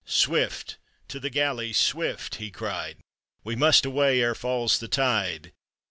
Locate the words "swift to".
0.03-1.19